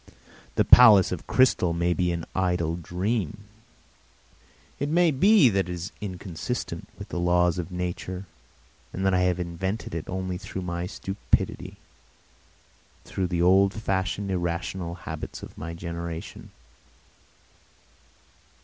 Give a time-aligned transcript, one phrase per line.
[0.55, 3.43] The palace of crystal may be an idle dream,
[4.79, 8.25] it may be that it is inconsistent with the laws of nature
[8.93, 11.77] and that I have invented it only through my own stupidity,
[13.05, 16.49] through the old fashioned irrational habits of my generation.